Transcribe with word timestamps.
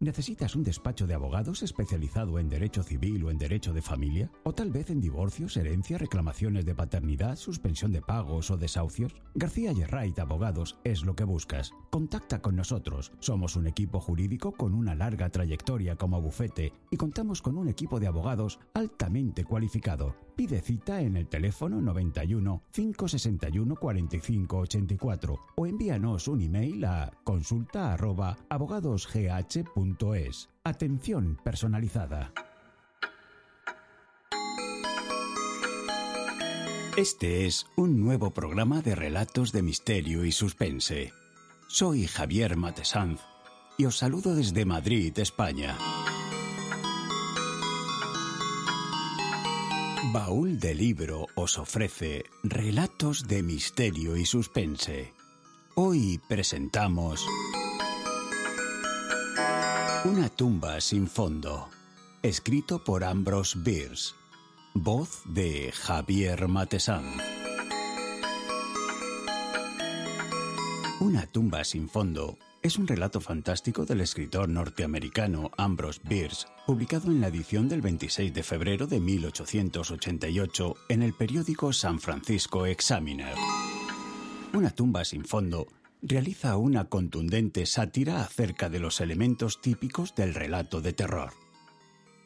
¿Necesitas 0.00 0.56
un 0.56 0.64
despacho 0.64 1.06
de 1.06 1.14
abogados 1.14 1.62
especializado 1.62 2.40
en 2.40 2.48
derecho 2.48 2.82
civil 2.82 3.24
o 3.24 3.30
en 3.30 3.38
derecho 3.38 3.72
de 3.72 3.80
familia? 3.80 4.28
¿O 4.42 4.52
tal 4.52 4.72
vez 4.72 4.90
en 4.90 5.00
divorcios, 5.00 5.56
herencia, 5.56 5.98
reclamaciones 5.98 6.66
de 6.66 6.74
paternidad, 6.74 7.36
suspensión 7.36 7.92
de 7.92 8.02
pagos 8.02 8.50
o 8.50 8.56
desahucios? 8.56 9.14
García 9.36 9.72
Yerrait 9.72 10.18
Abogados 10.18 10.78
es 10.82 11.04
lo 11.04 11.14
que 11.14 11.22
buscas. 11.22 11.70
Contacta 11.90 12.42
con 12.42 12.56
nosotros. 12.56 13.12
Somos 13.20 13.54
un 13.54 13.68
equipo 13.68 14.00
jurídico 14.00 14.50
con 14.50 14.74
una 14.74 14.96
larga 14.96 15.30
trayectoria 15.30 15.94
como 15.94 16.20
bufete 16.20 16.72
y 16.90 16.96
contamos 16.96 17.40
con 17.40 17.56
un 17.56 17.68
equipo 17.68 18.00
de 18.00 18.08
abogados 18.08 18.58
altamente 18.74 19.44
cualificado. 19.44 20.16
Pide 20.36 20.60
cita 20.60 21.00
en 21.00 21.16
el 21.16 21.28
teléfono 21.28 21.80
91 21.80 22.62
561 22.72 23.76
45 23.76 24.58
84 24.58 25.38
o 25.54 25.66
envíanos 25.66 26.26
un 26.26 26.40
email 26.40 26.84
a 26.84 27.12
consulta. 27.22 27.96
Atención 30.64 31.38
personalizada. 31.44 32.32
Este 36.96 37.46
es 37.46 37.66
un 37.76 38.00
nuevo 38.00 38.30
programa 38.30 38.80
de 38.80 38.94
relatos 38.94 39.52
de 39.52 39.62
misterio 39.62 40.24
y 40.24 40.32
suspense. 40.32 41.12
Soy 41.68 42.06
Javier 42.06 42.56
Matesanz 42.56 43.20
y 43.76 43.86
os 43.86 43.98
saludo 43.98 44.34
desde 44.34 44.64
Madrid, 44.64 45.18
España. 45.18 45.76
Baúl 50.14 50.60
de 50.60 50.76
Libro 50.76 51.26
os 51.34 51.58
ofrece 51.58 52.22
relatos 52.44 53.26
de 53.26 53.42
misterio 53.42 54.16
y 54.16 54.24
suspense. 54.24 55.12
Hoy 55.74 56.20
presentamos 56.28 57.26
Una 60.04 60.28
tumba 60.28 60.80
sin 60.80 61.08
fondo, 61.08 61.68
escrito 62.22 62.84
por 62.84 63.02
Ambrose 63.02 63.58
Bierce, 63.58 64.14
voz 64.72 65.22
de 65.24 65.72
Javier 65.72 66.46
Matesan. 66.46 67.02
Una 71.00 71.26
tumba 71.26 71.64
sin 71.64 71.88
fondo 71.88 72.38
es 72.64 72.78
un 72.78 72.86
relato 72.86 73.20
fantástico 73.20 73.84
del 73.84 74.00
escritor 74.00 74.48
norteamericano 74.48 75.50
Ambrose 75.58 76.00
Bierce, 76.02 76.46
publicado 76.66 77.10
en 77.10 77.20
la 77.20 77.28
edición 77.28 77.68
del 77.68 77.82
26 77.82 78.32
de 78.32 78.42
febrero 78.42 78.86
de 78.86 79.00
1888 79.00 80.74
en 80.88 81.02
el 81.02 81.12
periódico 81.12 81.74
San 81.74 82.00
Francisco 82.00 82.64
Examiner. 82.64 83.34
Una 84.54 84.70
tumba 84.70 85.04
sin 85.04 85.26
fondo 85.26 85.66
realiza 86.00 86.56
una 86.56 86.86
contundente 86.86 87.66
sátira 87.66 88.22
acerca 88.22 88.70
de 88.70 88.80
los 88.80 89.02
elementos 89.02 89.60
típicos 89.60 90.14
del 90.14 90.32
relato 90.32 90.80
de 90.80 90.94
terror. 90.94 91.34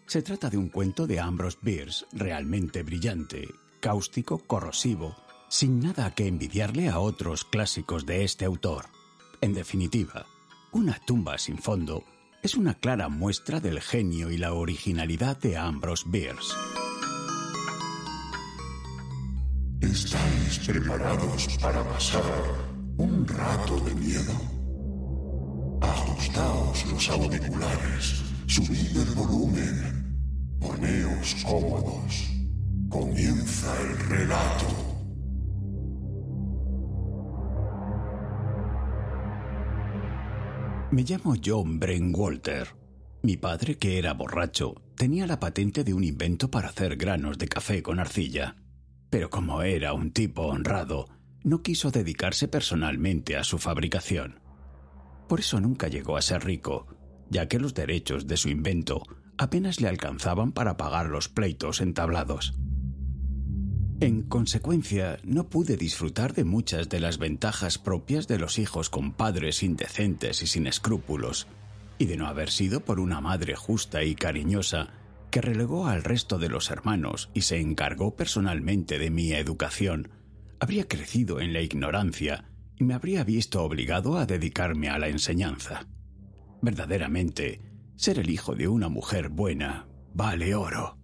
Se 0.07 0.23
trata 0.23 0.51
de 0.51 0.57
un 0.57 0.69
cuento 0.69 1.09
de 1.09 1.19
Ambrose 1.19 1.59
Bierce 1.63 2.07
realmente 2.13 2.85
brillante, 2.85 3.49
cáustico, 3.81 4.39
corrosivo, 4.39 5.17
sin 5.49 5.81
nada 5.81 6.15
que 6.15 6.29
envidiarle 6.29 6.89
a 6.89 7.01
otros 7.01 7.45
clásicos 7.45 8.07
de 8.07 8.23
este 8.23 8.45
autor. 8.45 8.98
En 9.41 9.55
definitiva, 9.55 10.27
Una 10.73 10.99
tumba 11.07 11.39
sin 11.39 11.57
fondo 11.59 12.05
es 12.43 12.55
una 12.55 12.75
clara 12.75 13.09
muestra 13.09 13.59
del 13.59 13.81
genio 13.81 14.31
y 14.31 14.37
la 14.37 14.53
originalidad 14.53 15.39
de 15.39 15.57
Ambrose 15.57 16.05
Bierce. 16.07 16.55
¿Estáis 19.81 20.59
preparados 20.67 21.57
para 21.63 21.83
pasar 21.85 22.23
un 22.99 23.27
rato 23.27 23.81
de 23.81 23.95
miedo? 23.95 24.35
Ajustaos 25.81 26.85
los 26.93 27.09
auriculares, 27.09 28.23
subid 28.47 28.95
el 28.95 29.15
volumen, 29.15 30.59
poneos 30.61 31.35
cómodos. 31.47 32.29
Comienza 32.91 33.75
el 33.81 33.99
relato. 34.09 34.88
Me 40.91 41.03
llamo 41.03 41.35
John 41.45 41.79
Bren 41.79 42.15
Walter. 42.17 42.67
Mi 43.21 43.37
padre, 43.37 43.77
que 43.77 43.99
era 43.99 44.15
borracho, 44.15 44.75
tenía 44.97 45.27
la 45.27 45.39
patente 45.39 45.85
de 45.85 45.93
un 45.93 46.03
invento 46.03 46.51
para 46.51 46.69
hacer 46.69 46.97
granos 46.97 47.37
de 47.37 47.47
café 47.47 47.83
con 47.83 48.01
arcilla. 48.01 48.57
Pero 49.11 49.29
como 49.29 49.61
era 49.61 49.93
un 49.93 50.13
tipo 50.13 50.45
honrado, 50.45 51.07
no 51.45 51.63
quiso 51.63 51.91
dedicarse 51.91 52.49
personalmente 52.49 53.37
a 53.37 53.45
su 53.45 53.59
fabricación. 53.59 54.41
Por 55.29 55.41
eso 55.41 55.61
nunca 55.61 55.89
llegó 55.89 56.17
a 56.17 56.23
ser 56.23 56.47
rico, 56.47 56.87
ya 57.29 57.49
que 57.49 57.59
los 57.59 57.75
derechos 57.75 58.27
de 58.27 58.39
su 58.39 58.49
invento 58.49 59.03
apenas 59.37 59.83
le 59.83 59.89
alcanzaban 59.89 60.53
para 60.53 60.79
pagar 60.79 61.11
los 61.11 61.29
pleitos 61.29 61.83
entablados. 61.83 62.55
En 64.01 64.23
consecuencia, 64.23 65.19
no 65.25 65.49
pude 65.49 65.77
disfrutar 65.77 66.33
de 66.33 66.45
muchas 66.45 66.89
de 66.89 67.01
las 67.01 67.19
ventajas 67.19 67.79
propias 67.79 68.29
de 68.29 68.39
los 68.39 68.61
hijos 68.61 68.91
con 68.91 69.13
padres 69.13 69.65
indecentes 69.65 70.41
y 70.41 70.47
sin 70.47 70.69
escrúpulos, 70.69 71.49
y 71.99 72.07
de 72.07 72.17
no 72.17 72.29
haber 72.29 72.51
sido 72.51 72.85
por 72.85 73.01
una 73.01 73.21
madre 73.21 73.57
justa 73.57 74.05
y 74.05 74.15
cariñosa 74.15 74.91
que 75.33 75.41
relegó 75.41 75.89
al 75.89 76.05
resto 76.05 76.39
de 76.39 76.49
los 76.49 76.71
hermanos 76.71 77.29
y 77.35 77.43
se 77.43 77.59
encargó 77.59 78.15
personalmente 78.15 79.01
de 79.01 79.11
mi 79.11 79.33
educación, 79.33 80.11
habría 80.61 80.87
crecido 80.87 81.41
en 81.41 81.53
la 81.53 81.61
ignorancia 81.61 82.45
y 82.77 82.85
me 82.85 82.95
habría 82.95 83.25
visto 83.25 83.65
obligado 83.65 84.17
a 84.17 84.27
dedicarme 84.27 84.89
a 84.91 84.99
la 85.01 85.09
enseñanza. 85.09 85.89
Verdaderamente, 86.63 87.61
ser 87.97 88.21
el 88.21 88.31
hijo 88.31 88.55
de 88.55 88.69
una 88.69 88.89
mujer 88.89 89.29
buena 89.29 89.89
vale 90.15 90.55
oro. 90.55 90.98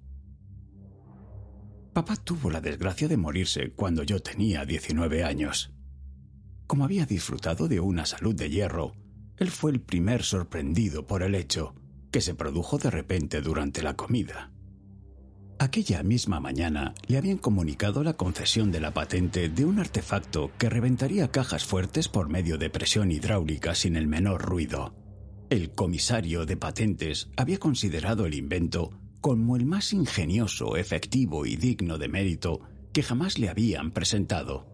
Papá 1.95 2.17
tuvo 2.17 2.51
la 2.51 2.61
desgracia 2.61 3.07
de 3.07 3.17
morirse 3.17 3.71
cuando 3.71 4.03
yo 4.03 4.19
tenía 4.19 4.65
19 4.65 5.23
años. 5.23 5.73
Como 6.67 6.85
había 6.85 7.07
disfrutado 7.07 7.69
de 7.69 7.79
una 7.79 8.05
salud 8.05 8.35
de 8.35 8.51
hierro, 8.51 8.97
él 9.37 9.49
fue 9.49 9.71
el 9.71 9.81
primer 9.81 10.25
sorprendido 10.25 11.07
por 11.07 11.23
el 11.23 11.37
hecho, 11.37 11.77
que 12.11 12.21
se 12.21 12.35
produjo 12.35 12.79
de 12.79 12.91
repente 12.91 13.41
durante 13.41 13.81
la 13.81 13.95
comida. 13.95 14.51
Aquella 15.61 16.03
misma 16.03 16.41
mañana 16.41 16.95
le 17.07 17.17
habían 17.17 17.39
comunicado 17.39 18.03
la 18.03 18.15
concesión 18.15 18.73
de 18.73 18.81
la 18.81 18.93
patente 18.93 19.49
de 19.49 19.65
un 19.65 19.79
artefacto 19.79 20.51
que 20.59 20.69
reventaría 20.69 21.31
cajas 21.31 21.65
fuertes 21.65 22.09
por 22.09 22.29
medio 22.29 22.59
de 22.59 22.71
presión 22.71 23.13
hidráulica 23.13 23.77
sin 23.77 23.95
el 23.95 24.09
menor 24.09 24.43
ruido. 24.43 24.97
El 25.49 25.71
comisario 25.71 26.45
de 26.45 26.57
patentes 26.57 27.31
había 27.37 27.59
considerado 27.59 28.27
el 28.27 28.35
invento 28.35 28.91
como 29.25 29.57
el 29.57 29.65
más 29.65 29.95
ingenioso, 29.95 30.77
efectivo 30.77 31.47
y 31.47 31.57
digno 31.57 31.97
de 31.97 32.09
mérito 32.09 32.61
que 32.93 33.03
jamás 33.03 33.39
le 33.39 33.49
habían 33.49 33.91
presentado. 33.91 34.67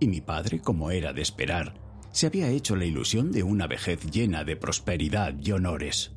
Y 0.00 0.08
mi 0.08 0.20
padre, 0.20 0.58
como 0.58 0.90
era 0.90 1.12
de 1.12 1.22
esperar, 1.22 1.80
se 2.10 2.26
había 2.26 2.48
hecho 2.48 2.74
la 2.74 2.86
ilusión 2.86 3.30
de 3.30 3.44
una 3.44 3.68
vejez 3.68 4.04
llena 4.10 4.42
de 4.42 4.56
prosperidad 4.56 5.36
y 5.40 5.52
honores. 5.52 6.10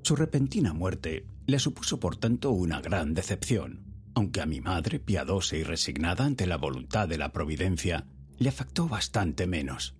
Su 0.00 0.16
repentina 0.16 0.72
muerte 0.72 1.26
le 1.44 1.58
supuso 1.58 2.00
por 2.00 2.16
tanto 2.16 2.50
una 2.50 2.80
gran 2.80 3.12
decepción, 3.12 3.84
aunque 4.14 4.40
a 4.40 4.46
mi 4.46 4.62
madre, 4.62 5.00
piadosa 5.00 5.58
y 5.58 5.64
resignada 5.64 6.24
ante 6.24 6.46
la 6.46 6.56
voluntad 6.56 7.08
de 7.08 7.18
la 7.18 7.30
providencia, 7.30 8.06
le 8.38 8.48
afectó 8.48 8.88
bastante 8.88 9.46
menos. 9.46 9.98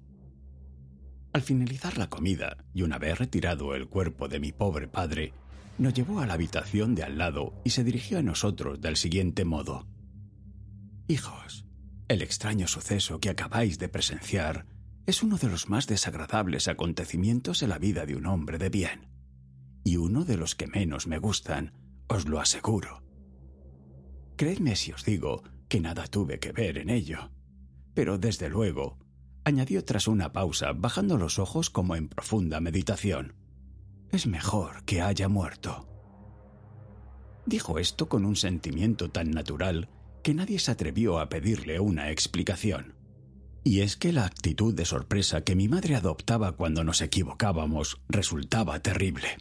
Al 1.34 1.42
finalizar 1.42 1.98
la 1.98 2.08
comida 2.08 2.64
y 2.72 2.80
una 2.80 2.96
vez 2.96 3.18
retirado 3.18 3.74
el 3.74 3.86
cuerpo 3.86 4.28
de 4.28 4.40
mi 4.40 4.50
pobre 4.50 4.88
padre, 4.88 5.34
nos 5.80 5.94
llevó 5.94 6.20
a 6.20 6.26
la 6.26 6.34
habitación 6.34 6.94
de 6.94 7.02
al 7.02 7.16
lado 7.16 7.54
y 7.64 7.70
se 7.70 7.84
dirigió 7.84 8.18
a 8.18 8.22
nosotros 8.22 8.80
del 8.80 8.96
siguiente 8.96 9.44
modo. 9.44 9.88
Hijos, 11.08 11.64
el 12.08 12.22
extraño 12.22 12.68
suceso 12.68 13.18
que 13.18 13.30
acabáis 13.30 13.78
de 13.78 13.88
presenciar 13.88 14.66
es 15.06 15.22
uno 15.22 15.38
de 15.38 15.48
los 15.48 15.68
más 15.68 15.86
desagradables 15.86 16.68
acontecimientos 16.68 17.62
en 17.62 17.70
la 17.70 17.78
vida 17.78 18.04
de 18.04 18.14
un 18.14 18.26
hombre 18.26 18.58
de 18.58 18.68
bien, 18.68 19.08
y 19.82 19.96
uno 19.96 20.24
de 20.24 20.36
los 20.36 20.54
que 20.54 20.66
menos 20.66 21.06
me 21.06 21.18
gustan, 21.18 21.72
os 22.08 22.28
lo 22.28 22.40
aseguro. 22.40 23.02
Creedme 24.36 24.76
si 24.76 24.92
os 24.92 25.04
digo 25.04 25.42
que 25.68 25.80
nada 25.80 26.06
tuve 26.06 26.38
que 26.38 26.52
ver 26.52 26.76
en 26.76 26.90
ello, 26.90 27.30
pero 27.94 28.18
desde 28.18 28.50
luego 28.50 28.98
añadió 29.44 29.82
tras 29.84 30.08
una 30.08 30.32
pausa, 30.32 30.72
bajando 30.72 31.16
los 31.16 31.38
ojos 31.38 31.70
como 31.70 31.96
en 31.96 32.08
profunda 32.08 32.60
meditación. 32.60 33.34
Es 34.12 34.26
mejor 34.26 34.84
que 34.84 35.02
haya 35.02 35.28
muerto. 35.28 35.86
Dijo 37.46 37.78
esto 37.78 38.08
con 38.08 38.24
un 38.24 38.36
sentimiento 38.36 39.10
tan 39.10 39.30
natural 39.30 39.88
que 40.22 40.34
nadie 40.34 40.58
se 40.58 40.72
atrevió 40.72 41.18
a 41.18 41.28
pedirle 41.28 41.80
una 41.80 42.10
explicación. 42.10 42.94
Y 43.62 43.80
es 43.80 43.96
que 43.96 44.12
la 44.12 44.24
actitud 44.24 44.74
de 44.74 44.84
sorpresa 44.84 45.42
que 45.42 45.54
mi 45.54 45.68
madre 45.68 45.94
adoptaba 45.94 46.52
cuando 46.52 46.84
nos 46.84 47.00
equivocábamos 47.02 48.00
resultaba 48.08 48.80
terrible. 48.80 49.38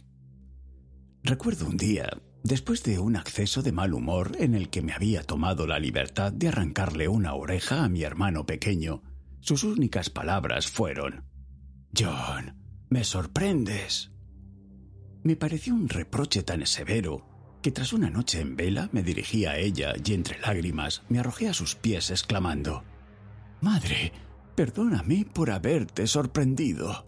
Recuerdo 1.22 1.66
un 1.66 1.76
día, 1.76 2.08
después 2.42 2.82
de 2.82 2.98
un 2.98 3.16
acceso 3.16 3.62
de 3.62 3.72
mal 3.72 3.92
humor 3.94 4.36
en 4.38 4.54
el 4.54 4.70
que 4.70 4.82
me 4.82 4.92
había 4.92 5.22
tomado 5.22 5.66
la 5.66 5.78
libertad 5.78 6.32
de 6.32 6.48
arrancarle 6.48 7.08
una 7.08 7.34
oreja 7.34 7.84
a 7.84 7.88
mi 7.88 8.02
hermano 8.02 8.46
pequeño, 8.46 9.02
sus 9.40 9.64
únicas 9.64 10.10
palabras 10.10 10.66
fueron 10.66 11.24
John, 11.96 12.56
me 12.88 13.04
sorprendes. 13.04 14.10
Me 15.22 15.36
pareció 15.36 15.74
un 15.74 15.88
reproche 15.88 16.42
tan 16.42 16.66
severo 16.66 17.26
que 17.62 17.72
tras 17.72 17.92
una 17.92 18.08
noche 18.08 18.40
en 18.40 18.56
vela 18.56 18.88
me 18.92 19.02
dirigí 19.02 19.44
a 19.44 19.58
ella 19.58 19.92
y 20.02 20.14
entre 20.14 20.40
lágrimas 20.40 21.02
me 21.08 21.18
arrojé 21.18 21.48
a 21.48 21.54
sus 21.54 21.74
pies 21.74 22.10
exclamando 22.10 22.84
Madre, 23.60 24.12
perdóname 24.54 25.26
por 25.30 25.50
haberte 25.50 26.06
sorprendido. 26.06 27.06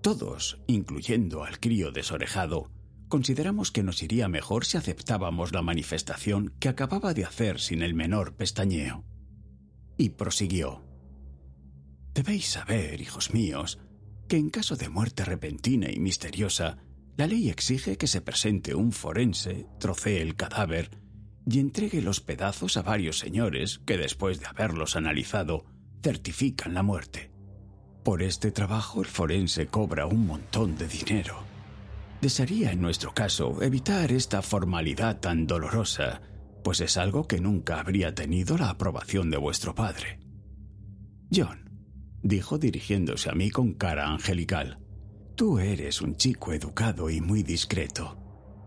Todos, 0.00 0.60
incluyendo 0.66 1.44
al 1.44 1.60
crío 1.60 1.92
desorejado, 1.92 2.72
consideramos 3.06 3.70
que 3.70 3.84
nos 3.84 4.02
iría 4.02 4.26
mejor 4.26 4.64
si 4.64 4.76
aceptábamos 4.76 5.52
la 5.52 5.62
manifestación 5.62 6.52
que 6.58 6.68
acababa 6.68 7.14
de 7.14 7.24
hacer 7.24 7.60
sin 7.60 7.82
el 7.82 7.94
menor 7.94 8.34
pestañeo. 8.34 9.04
Y 9.96 10.10
prosiguió. 10.10 10.82
Debéis 12.14 12.46
saber, 12.46 13.00
hijos 13.00 13.32
míos, 13.32 13.78
que 14.26 14.38
en 14.38 14.50
caso 14.50 14.74
de 14.74 14.88
muerte 14.88 15.24
repentina 15.24 15.88
y 15.92 16.00
misteriosa, 16.00 16.78
la 17.16 17.26
ley 17.26 17.50
exige 17.50 17.96
que 17.96 18.06
se 18.06 18.20
presente 18.20 18.74
un 18.74 18.92
forense, 18.92 19.66
trocee 19.78 20.20
el 20.20 20.34
cadáver 20.34 20.90
y 21.46 21.58
entregue 21.58 22.02
los 22.02 22.20
pedazos 22.20 22.76
a 22.76 22.82
varios 22.82 23.18
señores 23.18 23.80
que 23.84 23.98
después 23.98 24.40
de 24.40 24.46
haberlos 24.46 24.96
analizado 24.96 25.64
certifican 26.02 26.74
la 26.74 26.82
muerte. 26.82 27.30
Por 28.02 28.22
este 28.22 28.50
trabajo 28.50 29.00
el 29.00 29.06
forense 29.06 29.66
cobra 29.66 30.06
un 30.06 30.26
montón 30.26 30.76
de 30.76 30.88
dinero. 30.88 31.44
Desearía 32.20 32.72
en 32.72 32.80
nuestro 32.80 33.12
caso 33.12 33.62
evitar 33.62 34.12
esta 34.12 34.42
formalidad 34.42 35.20
tan 35.20 35.46
dolorosa, 35.46 36.22
pues 36.64 36.80
es 36.80 36.96
algo 36.96 37.26
que 37.26 37.40
nunca 37.40 37.80
habría 37.80 38.14
tenido 38.14 38.56
la 38.56 38.70
aprobación 38.70 39.30
de 39.30 39.36
vuestro 39.36 39.74
padre. 39.74 40.20
John, 41.34 41.70
dijo 42.22 42.58
dirigiéndose 42.58 43.30
a 43.30 43.34
mí 43.34 43.50
con 43.50 43.74
cara 43.74 44.08
angelical, 44.08 44.78
tú 45.34 45.58
eres 45.58 46.00
un 46.02 46.16
chico 46.16 46.52
educado 46.52 47.10
y 47.10 47.20
muy 47.20 47.42
discreto. 47.42 48.16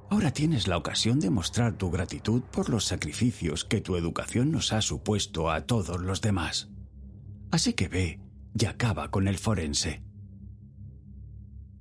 Ahora 0.10 0.32
tienes 0.32 0.68
la 0.68 0.78
ocasión 0.78 1.20
de 1.20 1.30
mostrar 1.30 1.78
tu 1.78 1.90
gratitud 1.90 2.42
por 2.42 2.70
los 2.70 2.86
sacrificios 2.86 3.66
que 3.66 3.82
tu 3.82 3.96
educación 3.96 4.52
nos 4.52 4.72
ha 4.72 4.82
supuesto 4.82 5.50
a 5.50 5.66
todos 5.66 6.02
los 6.02 6.22
demás. 6.22 6.70
Así 7.52 7.74
que 7.74 7.88
ve 7.88 8.20
y 8.58 8.66
acaba 8.66 9.10
con 9.12 9.28
el 9.28 9.38
forense. 9.38 10.04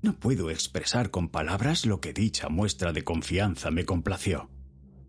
No 0.03 0.19
puedo 0.19 0.51
expresar 0.51 1.11
con 1.11 1.29
palabras 1.29 1.87
lo 1.87 2.01
que 2.01 2.13
dicha 2.13 2.49
muestra 2.49 2.93
de 2.93 3.05
confianza 3.05 3.71
me 3.71 3.85
complació, 3.85 4.51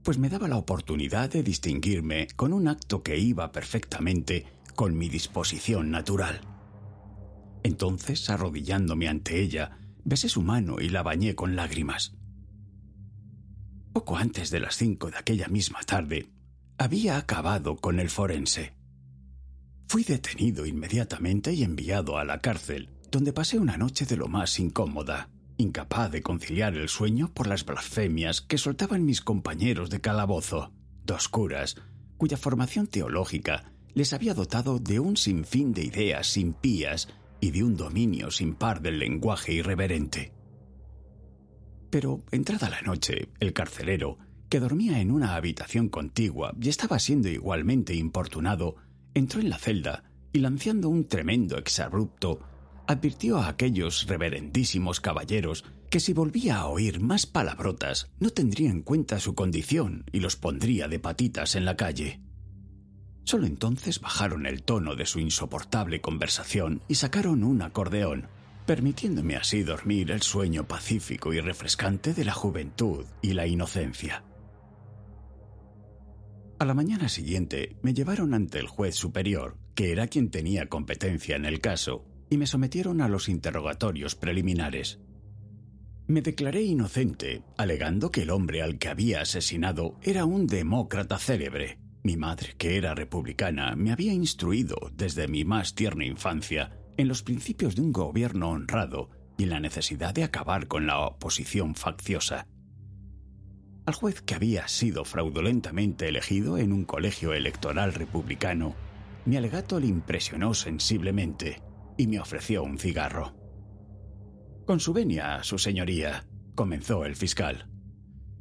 pues 0.04 0.18
me 0.18 0.30
daba 0.30 0.48
la 0.48 0.58
oportunidad 0.58 1.30
de 1.30 1.44
distinguirme 1.44 2.28
con 2.36 2.54
un 2.54 2.68
acto 2.68 3.04
que 3.04 3.18
iba 3.18 3.52
perfectamente 3.52 4.46
con 4.76 4.98
mi 4.98 5.10
disposición 5.10 5.90
natural. 5.92 6.55
Entonces, 7.66 8.30
arrodillándome 8.30 9.08
ante 9.08 9.42
ella, 9.42 9.80
besé 10.04 10.30
su 10.30 10.44
mano 10.44 10.80
y 10.80 10.90
la 10.90 11.02
bañé 11.02 11.34
con 11.34 11.56
lágrimas. 11.56 12.14
Poco 13.92 14.18
antes 14.18 14.52
de 14.52 14.60
las 14.60 14.76
cinco 14.76 15.10
de 15.10 15.18
aquella 15.18 15.48
misma 15.48 15.80
tarde, 15.82 16.30
había 16.78 17.18
acabado 17.18 17.76
con 17.78 18.00
el 18.00 18.12
forense. 18.12 18.76
Fui 19.88 20.04
detenido 20.04 20.68
inmediatamente 20.68 21.54
y 21.54 21.64
enviado 21.64 22.20
a 22.20 22.24
la 22.24 22.40
cárcel, 22.40 22.92
donde 23.10 23.34
pasé 23.34 23.58
una 23.58 23.78
noche 23.78 24.06
de 24.06 24.18
lo 24.18 24.28
más 24.28 24.60
incómoda, 24.60 25.32
incapaz 25.58 26.12
de 26.12 26.22
conciliar 26.22 26.76
el 26.76 26.88
sueño 26.88 27.34
por 27.34 27.48
las 27.48 27.66
blasfemias 27.66 28.42
que 28.42 28.60
soltaban 28.60 29.06
mis 29.06 29.22
compañeros 29.22 29.90
de 29.90 30.02
calabozo, 30.02 30.72
dos 31.04 31.30
curas, 31.30 31.78
cuya 32.18 32.38
formación 32.38 32.86
teológica 32.86 33.72
les 33.96 34.14
había 34.14 34.36
dotado 34.36 34.78
de 34.78 35.00
un 35.00 35.18
sinfín 35.18 35.74
de 35.74 35.84
ideas 35.86 36.38
impías 36.38 37.08
y 37.40 37.52
de 37.52 37.64
un 37.64 37.76
dominio 37.76 38.32
sin 38.32 38.56
par 38.56 38.82
del 38.82 39.00
lenguaje 39.00 39.54
irreverente. 39.54 40.34
Pero, 41.90 42.24
entrada 42.32 42.70
la 42.70 42.82
noche, 42.82 43.30
el 43.40 43.54
carcelero, 43.54 44.18
que 44.50 44.60
dormía 44.60 45.00
en 45.00 45.12
una 45.12 45.36
habitación 45.36 45.90
contigua 45.90 46.54
y 46.62 46.70
estaba 46.70 47.00
siendo 47.00 47.30
igualmente 47.30 47.96
importunado, 47.96 48.76
entró 49.14 49.42
en 49.42 49.50
la 49.50 49.58
celda 49.58 50.04
y 50.34 50.40
lanzando 50.40 50.90
un 50.90 51.08
tremendo 51.08 51.58
exabrupto, 51.58 52.42
advirtió 52.88 53.38
a 53.38 53.48
aquellos 53.48 54.08
reverendísimos 54.08 55.00
caballeros 55.00 55.64
que 55.90 56.00
si 56.00 56.14
volvía 56.14 56.58
a 56.58 56.68
oír 56.68 57.00
más 57.00 57.26
palabrotas 57.26 58.12
no 58.20 58.30
tendría 58.30 58.70
en 58.70 58.82
cuenta 58.82 59.20
su 59.20 59.34
condición 59.34 60.04
y 60.12 60.20
los 60.20 60.36
pondría 60.36 60.88
de 60.88 61.00
patitas 61.00 61.56
en 61.56 61.66
la 61.66 61.78
calle. 61.78 62.25
Solo 63.26 63.48
entonces 63.48 64.00
bajaron 64.00 64.46
el 64.46 64.62
tono 64.62 64.96
de 64.96 65.08
su 65.08 65.20
insoportable 65.20 66.00
conversación 66.00 66.82
y 66.88 66.96
sacaron 66.96 67.44
un 67.44 67.64
acordeón, 67.64 68.28
permitiéndome 68.68 69.36
así 69.36 69.64
dormir 69.64 70.12
el 70.12 70.22
sueño 70.22 70.68
pacífico 70.68 71.34
y 71.34 71.40
refrescante 71.40 72.14
de 72.14 72.24
la 72.24 72.34
juventud 72.34 73.04
y 73.24 73.34
la 73.34 73.48
inocencia. 73.48 74.24
A 76.60 76.66
la 76.66 76.76
mañana 76.76 77.10
siguiente 77.10 77.76
me 77.82 77.96
llevaron 77.96 78.34
ante 78.36 78.60
el 78.60 78.68
juez 78.68 78.96
superior, 78.96 79.58
que 79.74 79.92
era 79.92 80.08
quien 80.08 80.30
tenía 80.30 80.70
competencia 80.70 81.36
en 81.36 81.46
el 81.46 81.60
caso, 81.60 82.06
y 82.30 82.38
me 82.38 82.48
sometieron 82.48 83.02
a 83.02 83.10
los 83.10 83.28
interrogatorios 83.28 84.16
preliminares. 84.16 85.00
Me 86.08 86.22
declaré 86.22 86.62
inocente, 86.62 87.44
alegando 87.58 88.12
que 88.12 88.22
el 88.22 88.30
hombre 88.30 88.62
al 88.62 88.78
que 88.78 88.88
había 88.88 89.22
asesinado 89.22 89.98
era 90.04 90.26
un 90.26 90.46
demócrata 90.46 91.18
célebre. 91.18 91.80
Mi 92.06 92.18
madre, 92.18 92.54
que 92.60 92.78
era 92.78 92.94
republicana, 92.94 93.76
me 93.76 93.92
había 93.92 94.14
instruido 94.14 94.92
desde 94.94 95.28
mi 95.28 95.44
más 95.44 95.74
tierna 95.74 96.06
infancia 96.06 96.70
en 96.98 97.08
los 97.08 97.24
principios 97.24 97.76
de 97.76 97.82
un 97.82 97.92
gobierno 97.92 98.52
honrado 98.52 99.10
y 99.40 99.44
en 99.46 99.50
la 99.50 99.60
necesidad 99.60 100.14
de 100.14 100.24
acabar 100.24 100.68
con 100.68 100.86
la 100.86 101.00
oposición 101.00 101.74
facciosa. 101.74 102.46
Al 103.88 103.96
juez 103.96 104.22
que 104.22 104.36
había 104.36 104.68
sido 104.68 105.04
fraudulentamente 105.04 106.08
elegido 106.08 106.60
en 106.60 106.74
un 106.74 106.86
colegio 106.86 107.34
electoral 107.34 107.96
republicano, 107.96 108.76
mi 109.26 109.38
alegato 109.38 109.80
le 109.80 109.88
impresionó 109.88 110.54
sensiblemente 110.54 111.64
y 111.98 112.06
me 112.06 112.20
ofreció 112.20 112.62
un 112.62 112.78
cigarro. 112.78 113.36
Con 114.68 114.80
su 114.80 114.94
venia, 114.94 115.42
su 115.42 115.58
señoría, 115.58 116.28
comenzó 116.54 117.04
el 117.04 117.16
fiscal. 117.16 117.68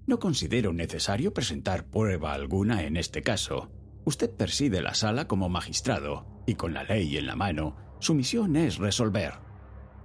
No 0.06 0.18
considero 0.18 0.72
necesario 0.72 1.32
presentar 1.32 1.86
prueba 1.86 2.34
alguna 2.34 2.82
en 2.82 2.96
este 2.96 3.22
caso. 3.22 3.70
Usted 4.04 4.30
preside 4.30 4.82
la 4.82 4.94
sala 4.94 5.26
como 5.26 5.48
magistrado 5.48 6.26
y 6.46 6.54
con 6.56 6.74
la 6.74 6.84
ley 6.84 7.16
en 7.16 7.26
la 7.26 7.36
mano 7.36 7.76
su 8.00 8.14
misión 8.14 8.56
es 8.56 8.76
resolver. 8.76 9.32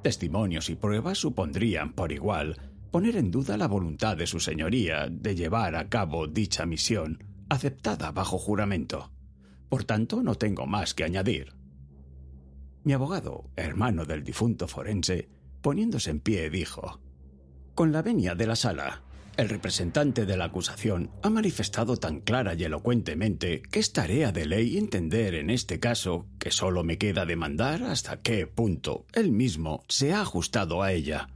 Testimonios 0.02 0.70
y 0.70 0.76
pruebas 0.76 1.18
supondrían, 1.18 1.92
por 1.92 2.14
igual, 2.14 2.72
poner 2.92 3.18
en 3.18 3.30
duda 3.30 3.58
la 3.58 3.68
voluntad 3.68 4.16
de 4.16 4.26
su 4.26 4.40
señoría 4.40 5.08
de 5.12 5.36
llevar 5.36 5.76
a 5.76 5.90
cabo 5.90 6.28
dicha 6.28 6.66
misión, 6.66 7.22
aceptada 7.50 8.12
bajo 8.14 8.38
juramento. 8.38 9.12
Por 9.68 9.84
tanto, 9.84 10.24
no 10.24 10.36
tengo 10.36 10.66
más 10.66 10.94
que 10.94 11.04
añadir. 11.04 11.54
Mi 12.86 12.94
abogado, 12.94 13.52
hermano 13.58 14.06
del 14.06 14.24
difunto 14.24 14.68
forense, 14.70 15.28
poniéndose 15.62 16.10
en 16.12 16.22
pie, 16.22 16.50
dijo, 16.50 17.02
Con 17.76 17.92
la 17.92 18.02
venia 18.02 18.34
de 18.34 18.48
la 18.48 18.56
sala, 18.56 19.04
el 19.40 19.48
representante 19.48 20.26
de 20.26 20.36
la 20.36 20.46
acusación 20.46 21.12
ha 21.24 21.30
manifestado 21.30 21.96
tan 21.96 22.20
clara 22.20 22.56
y 22.56 22.66
elocuentemente 22.66 23.62
que 23.62 23.80
es 23.80 23.94
tarea 23.94 24.34
de 24.34 24.46
ley 24.46 24.78
entender 24.78 25.34
en 25.36 25.50
este 25.50 25.80
caso 25.80 26.28
que 26.40 26.52
solo 26.52 26.84
me 26.84 26.98
queda 26.98 27.26
demandar 27.26 27.84
hasta 27.84 28.22
qué 28.22 28.48
punto 28.48 29.08
él 29.14 29.32
mismo 29.32 29.86
se 29.88 30.12
ha 30.14 30.22
ajustado 30.22 30.84
a 30.84 30.92
ella. 30.92 31.30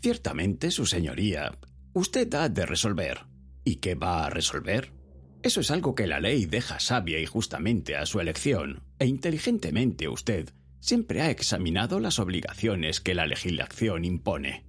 Ciertamente, 0.00 0.70
su 0.70 0.86
señoría, 0.86 1.58
usted 1.92 2.32
ha 2.34 2.48
de 2.48 2.64
resolver. 2.64 3.26
¿Y 3.62 3.76
qué 3.76 3.94
va 3.94 4.24
a 4.24 4.30
resolver? 4.30 4.94
Eso 5.42 5.60
es 5.60 5.70
algo 5.70 5.94
que 5.94 6.06
la 6.06 6.20
ley 6.20 6.46
deja 6.46 6.80
sabia 6.80 7.20
y 7.20 7.26
justamente 7.26 7.94
a 7.94 8.06
su 8.06 8.20
elección, 8.20 8.84
e 8.98 9.06
inteligentemente 9.06 10.08
usted 10.08 10.48
siempre 10.80 11.20
ha 11.20 11.30
examinado 11.30 12.00
las 12.00 12.18
obligaciones 12.18 13.00
que 13.00 13.14
la 13.14 13.26
legislación 13.26 14.06
impone. 14.06 14.67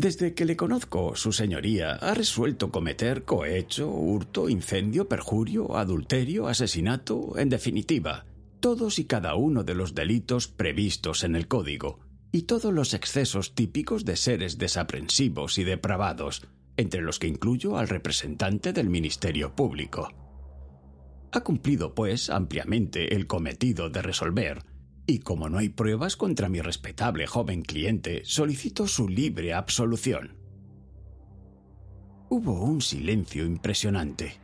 Desde 0.00 0.32
que 0.32 0.46
le 0.46 0.56
conozco, 0.56 1.14
su 1.14 1.30
señoría 1.30 1.92
ha 1.96 2.14
resuelto 2.14 2.70
cometer 2.70 3.26
cohecho, 3.26 3.90
hurto, 3.90 4.48
incendio, 4.48 5.06
perjurio, 5.06 5.76
adulterio, 5.76 6.48
asesinato, 6.48 7.38
en 7.38 7.50
definitiva, 7.50 8.24
todos 8.60 8.98
y 8.98 9.04
cada 9.04 9.34
uno 9.34 9.62
de 9.62 9.74
los 9.74 9.94
delitos 9.94 10.48
previstos 10.48 11.22
en 11.22 11.36
el 11.36 11.48
Código, 11.48 12.00
y 12.32 12.44
todos 12.44 12.72
los 12.72 12.94
excesos 12.94 13.54
típicos 13.54 14.06
de 14.06 14.16
seres 14.16 14.56
desaprensivos 14.56 15.58
y 15.58 15.64
depravados, 15.64 16.46
entre 16.78 17.02
los 17.02 17.18
que 17.18 17.26
incluyo 17.26 17.76
al 17.76 17.90
representante 17.90 18.72
del 18.72 18.88
Ministerio 18.88 19.54
Público. 19.54 20.08
Ha 21.30 21.42
cumplido, 21.42 21.94
pues, 21.94 22.30
ampliamente 22.30 23.14
el 23.14 23.26
cometido 23.26 23.90
de 23.90 24.00
resolver, 24.00 24.62
y 25.06 25.20
como 25.20 25.48
no 25.48 25.58
hay 25.58 25.68
pruebas 25.68 26.16
contra 26.16 26.48
mi 26.48 26.60
respetable 26.60 27.26
joven 27.26 27.62
cliente, 27.62 28.22
solicito 28.24 28.86
su 28.86 29.08
libre 29.08 29.54
absolución. 29.54 30.36
Hubo 32.28 32.62
un 32.62 32.80
silencio 32.80 33.44
impresionante. 33.44 34.34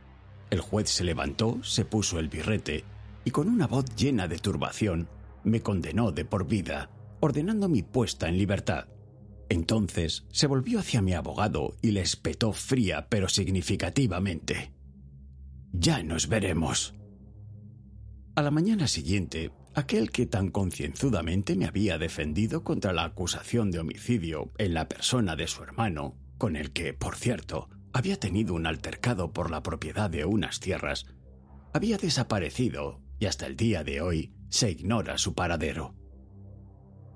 El 0.49 0.59
juez 0.59 0.89
se 0.89 1.03
levantó, 1.03 1.63
se 1.63 1.85
puso 1.85 2.19
el 2.19 2.27
birrete 2.27 2.83
y 3.23 3.31
con 3.31 3.47
una 3.47 3.67
voz 3.67 3.85
llena 3.95 4.27
de 4.27 4.39
turbación 4.39 5.09
me 5.43 5.61
condenó 5.61 6.11
de 6.11 6.25
por 6.25 6.47
vida, 6.47 6.89
ordenando 7.21 7.69
mi 7.69 7.83
puesta 7.83 8.27
en 8.27 8.37
libertad. 8.37 8.87
Entonces 9.49 10.25
se 10.31 10.47
volvió 10.47 10.79
hacia 10.79 11.01
mi 11.01 11.13
abogado 11.13 11.77
y 11.81 11.91
le 11.91 12.01
espetó 12.01 12.51
fría 12.51 13.07
pero 13.09 13.29
significativamente. 13.29 14.73
Ya 15.71 16.03
nos 16.03 16.27
veremos. 16.27 16.93
A 18.35 18.41
la 18.41 18.51
mañana 18.51 18.87
siguiente, 18.87 19.51
aquel 19.77 20.09
que 20.09 20.25
tan 20.25 20.49
concienzudamente 20.49 21.55
me 21.55 21.67
había 21.67 21.99
defendido 21.99 22.63
contra 22.63 22.93
la 22.93 23.03
acusación 23.03 23.69
de 23.69 23.77
homicidio 23.77 24.51
en 24.57 24.73
la 24.73 24.87
persona 24.87 25.35
de 25.35 25.45
su 25.45 25.61
hermano, 25.61 26.17
con 26.39 26.55
el 26.55 26.71
que, 26.71 26.93
por 26.93 27.15
cierto, 27.15 27.69
había 27.93 28.19
tenido 28.19 28.55
un 28.55 28.65
altercado 28.65 29.33
por 29.33 29.51
la 29.51 29.61
propiedad 29.61 30.09
de 30.09 30.25
unas 30.25 30.59
tierras, 30.59 31.05
había 31.73 31.99
desaparecido 31.99 33.01
y 33.19 33.27
hasta 33.27 33.45
el 33.45 33.55
día 33.55 33.83
de 33.83 34.01
hoy 34.01 34.33
se 34.49 34.71
ignora 34.71 35.19
su 35.19 35.35
paradero. 35.35 35.93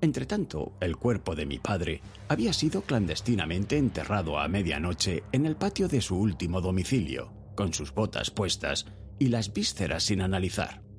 Entretanto, 0.00 0.76
el 0.80 0.96
cuerpo 0.96 1.34
de 1.34 1.46
mi 1.46 1.58
padre 1.58 2.00
había 2.28 2.52
sido 2.52 2.82
clandestinamente 2.82 3.76
enterrado 3.76 4.38
a 4.38 4.46
medianoche 4.46 5.24
en 5.32 5.46
el 5.46 5.56
patio 5.56 5.88
de 5.88 6.00
su 6.00 6.16
último 6.16 6.60
domicilio, 6.60 7.32
con 7.56 7.74
sus 7.74 7.92
botas 7.92 8.30
puestas 8.30 8.86
y 9.18 9.28
las 9.28 9.52
vísceras 9.52 10.04
sin 10.04 10.20
analizar. 10.20 10.91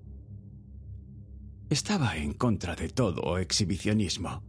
Estaba 1.69 2.17
en 2.17 2.33
contra 2.33 2.75
de 2.75 2.89
todo 2.89 3.37
exhibicionismo, 3.37 4.43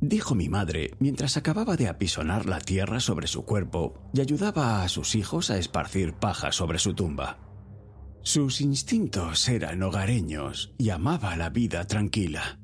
dijo 0.00 0.34
mi 0.34 0.48
madre 0.48 0.92
mientras 1.00 1.36
acababa 1.36 1.76
de 1.76 1.88
apisonar 1.88 2.46
la 2.46 2.60
tierra 2.60 3.00
sobre 3.00 3.26
su 3.26 3.44
cuerpo 3.44 4.10
y 4.14 4.20
ayudaba 4.20 4.82
a 4.82 4.88
sus 4.88 5.14
hijos 5.14 5.50
a 5.50 5.58
esparcir 5.58 6.14
paja 6.14 6.52
sobre 6.52 6.78
su 6.78 6.94
tumba. 6.94 7.38
Sus 8.22 8.60
instintos 8.60 9.48
eran 9.48 9.82
hogareños 9.82 10.74
y 10.78 10.90
amaba 10.90 11.36
la 11.36 11.50
vida 11.50 11.86
tranquila. 11.86 12.58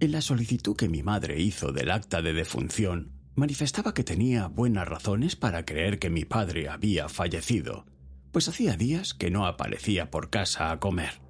En 0.00 0.12
la 0.12 0.20
solicitud 0.20 0.76
que 0.76 0.88
mi 0.88 1.02
madre 1.02 1.40
hizo 1.40 1.72
del 1.72 1.90
acta 1.90 2.22
de 2.22 2.32
defunción, 2.32 3.12
manifestaba 3.34 3.94
que 3.94 4.04
tenía 4.04 4.48
buenas 4.48 4.88
razones 4.88 5.36
para 5.36 5.64
creer 5.64 5.98
que 5.98 6.10
mi 6.10 6.24
padre 6.24 6.68
había 6.68 7.08
fallecido, 7.08 7.86
pues 8.32 8.48
hacía 8.48 8.76
días 8.76 9.14
que 9.14 9.30
no 9.30 9.46
aparecía 9.46 10.10
por 10.10 10.30
casa 10.30 10.70
a 10.70 10.80
comer. 10.80 11.25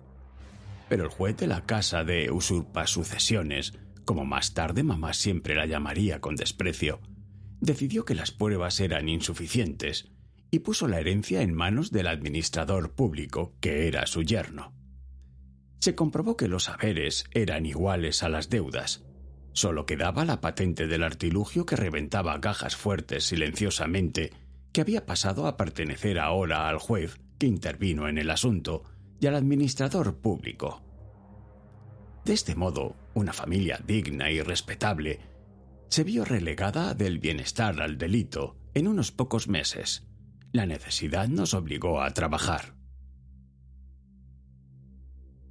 Pero 0.88 1.04
el 1.04 1.10
juez 1.10 1.36
de 1.36 1.46
la 1.46 1.66
casa 1.66 2.04
de 2.04 2.30
usurpa 2.30 2.86
sucesiones, 2.86 3.72
como 4.04 4.24
más 4.24 4.54
tarde 4.54 4.82
mamá 4.82 5.12
siempre 5.12 5.54
la 5.54 5.66
llamaría 5.66 6.20
con 6.20 6.36
desprecio, 6.36 7.00
decidió 7.60 8.04
que 8.04 8.14
las 8.14 8.30
pruebas 8.30 8.80
eran 8.80 9.08
insuficientes 9.08 10.12
y 10.50 10.60
puso 10.60 10.86
la 10.86 11.00
herencia 11.00 11.42
en 11.42 11.54
manos 11.54 11.90
del 11.90 12.06
administrador 12.06 12.94
público, 12.94 13.54
que 13.60 13.88
era 13.88 14.06
su 14.06 14.22
yerno 14.22 14.76
se 15.86 15.94
comprobó 15.94 16.36
que 16.36 16.48
los 16.48 16.68
haberes 16.68 17.26
eran 17.30 17.64
iguales 17.64 18.24
a 18.24 18.28
las 18.28 18.50
deudas. 18.50 19.04
Solo 19.52 19.86
quedaba 19.86 20.24
la 20.24 20.40
patente 20.40 20.88
del 20.88 21.04
artilugio 21.04 21.64
que 21.64 21.76
reventaba 21.76 22.40
cajas 22.40 22.74
fuertes 22.74 23.22
silenciosamente, 23.22 24.32
que 24.72 24.80
había 24.80 25.06
pasado 25.06 25.46
a 25.46 25.56
pertenecer 25.56 26.18
ahora 26.18 26.68
al 26.68 26.78
juez 26.78 27.20
que 27.38 27.46
intervino 27.46 28.08
en 28.08 28.18
el 28.18 28.30
asunto 28.30 28.82
y 29.20 29.26
al 29.26 29.34
administrador 29.34 30.18
público. 30.18 30.82
De 32.24 32.32
este 32.32 32.54
modo, 32.54 32.96
una 33.14 33.32
familia 33.32 33.80
digna 33.86 34.30
y 34.30 34.40
respetable 34.40 35.20
se 35.88 36.04
vio 36.04 36.24
relegada 36.24 36.94
del 36.94 37.18
bienestar 37.18 37.80
al 37.80 37.98
delito 37.98 38.56
en 38.74 38.88
unos 38.88 39.12
pocos 39.12 39.48
meses. 39.48 40.06
La 40.52 40.66
necesidad 40.66 41.28
nos 41.28 41.54
obligó 41.54 42.02
a 42.02 42.10
trabajar. 42.10 42.74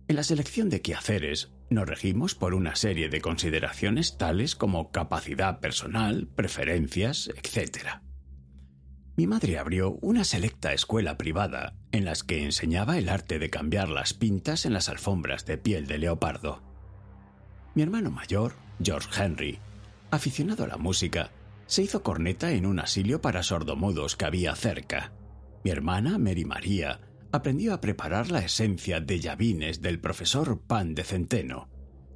En 0.08 0.16
la 0.16 0.24
selección 0.24 0.70
de 0.70 0.82
quehaceres 0.82 1.52
nos 1.70 1.88
regimos 1.88 2.36
por 2.36 2.54
una 2.54 2.76
serie 2.76 3.10
de 3.10 3.22
consideraciones 3.22 4.18
tales 4.18 4.56
como 4.56 4.92
capacidad 4.92 5.60
personal, 5.60 6.28
preferencias, 6.28 7.30
etc. 7.30 8.02
Mi 9.18 9.28
madre 9.28 9.58
abrió 9.58 9.92
una 10.02 10.26
selecta 10.26 10.74
escuela 10.74 11.18
privada 11.18 11.74
en 11.94 12.04
las 12.04 12.24
que 12.24 12.44
enseñaba 12.44 12.98
el 12.98 13.08
arte 13.08 13.40
de 13.40 13.50
cambiar 13.50 13.88
las 13.88 14.14
pintas 14.14 14.66
en 14.66 14.74
las 14.74 14.90
alfombras 14.90 15.46
de 15.46 15.58
piel 15.58 15.88
de 15.88 16.00
leopardo. 16.00 16.62
Mi 17.76 17.82
hermano 17.82 18.12
mayor, 18.12 18.56
George 18.84 19.24
Henry, 19.24 19.60
aficionado 20.12 20.66
a 20.66 20.68
la 20.68 20.78
música, 20.78 21.32
se 21.66 21.82
hizo 21.82 22.04
corneta 22.04 22.52
en 22.52 22.66
un 22.66 22.80
asilio 22.80 23.22
para 23.22 23.42
sordomudos 23.42 24.18
que 24.18 24.26
había 24.26 24.54
cerca. 24.56 25.14
Mi 25.64 25.72
hermana, 25.72 26.18
Mary 26.18 26.44
María, 26.44 27.00
aprendió 27.32 27.74
a 27.74 27.82
preparar 27.82 28.32
la 28.32 28.40
esencia 28.40 29.00
de 29.00 29.20
llavines 29.20 29.82
del 29.82 30.00
profesor 30.00 30.62
Pan 30.62 30.94
de 30.94 31.06
Centeno, 31.06 31.70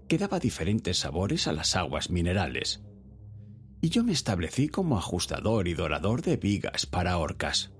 que 0.10 0.18
daba 0.18 0.40
diferentes 0.40 1.00
sabores 1.00 1.48
a 1.48 1.54
las 1.54 1.78
aguas 1.78 2.10
minerales. 2.10 2.84
Y 3.82 3.90
yo 3.90 4.04
me 4.04 4.12
establecí 4.12 4.68
como 4.68 4.98
ajustador 4.98 5.68
y 5.68 5.74
dorador 5.74 6.22
de 6.22 6.38
vigas 6.38 6.86
para 6.86 7.18
orcas. 7.18 7.72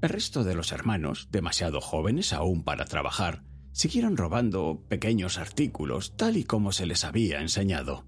El 0.00 0.10
resto 0.10 0.44
de 0.44 0.54
los 0.54 0.72
hermanos, 0.72 1.28
demasiado 1.32 1.80
jóvenes 1.80 2.32
aún 2.32 2.62
para 2.62 2.84
trabajar, 2.84 3.42
siguieron 3.72 4.16
robando 4.16 4.84
pequeños 4.88 5.38
artículos 5.38 6.16
tal 6.16 6.36
y 6.36 6.44
como 6.44 6.72
se 6.72 6.86
les 6.86 7.04
había 7.04 7.40
enseñado. 7.40 8.06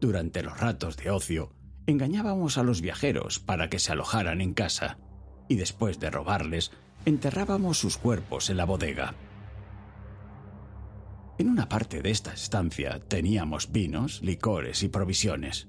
Durante 0.00 0.42
los 0.42 0.58
ratos 0.58 0.96
de 0.96 1.10
ocio, 1.10 1.52
engañábamos 1.86 2.58
a 2.58 2.62
los 2.62 2.80
viajeros 2.80 3.38
para 3.38 3.68
que 3.68 3.78
se 3.78 3.92
alojaran 3.92 4.40
en 4.40 4.54
casa, 4.54 4.98
y 5.48 5.56
después 5.56 6.00
de 6.00 6.10
robarles, 6.10 6.72
enterrábamos 7.04 7.78
sus 7.78 7.96
cuerpos 7.96 8.50
en 8.50 8.56
la 8.56 8.64
bodega. 8.64 9.14
En 11.38 11.50
una 11.50 11.68
parte 11.68 12.00
de 12.00 12.10
esta 12.10 12.32
estancia 12.32 12.98
teníamos 13.08 13.70
vinos, 13.70 14.22
licores 14.22 14.82
y 14.82 14.88
provisiones. 14.88 15.68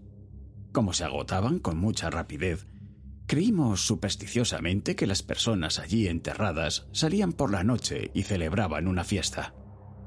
Como 0.71 0.93
se 0.93 1.03
agotaban 1.03 1.59
con 1.59 1.77
mucha 1.77 2.09
rapidez, 2.09 2.67
creímos 3.25 3.81
supersticiosamente 3.81 4.95
que 4.95 5.07
las 5.07 5.23
personas 5.23 5.79
allí 5.79 6.07
enterradas 6.07 6.87
salían 6.93 7.33
por 7.33 7.51
la 7.51 7.65
noche 7.65 8.11
y 8.13 8.23
celebraban 8.23 8.87
una 8.87 9.03
fiesta. 9.03 9.53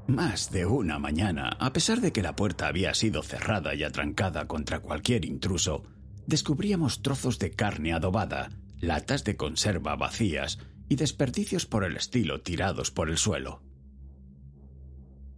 Más 0.07 0.51
de 0.51 0.65
una 0.65 0.97
mañana, 0.97 1.55
a 1.59 1.73
pesar 1.73 2.01
de 2.01 2.11
que 2.11 2.23
la 2.23 2.35
puerta 2.35 2.67
había 2.67 2.95
sido 2.95 3.21
cerrada 3.21 3.75
y 3.75 3.83
atrancada 3.83 4.47
contra 4.47 4.79
cualquier 4.79 5.25
intruso, 5.25 5.83
descubríamos 6.25 7.03
trozos 7.03 7.37
de 7.37 7.51
carne 7.51 7.93
adobada, 7.93 8.49
latas 8.79 9.23
de 9.23 9.37
conserva 9.37 9.95
vacías 9.95 10.57
y 10.89 10.95
desperdicios 10.95 11.67
por 11.67 11.83
el 11.83 11.97
estilo 11.97 12.41
tirados 12.41 12.89
por 12.89 13.11
el 13.11 13.17
suelo. 13.17 13.61